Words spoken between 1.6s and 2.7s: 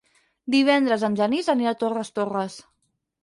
a Torres Torres.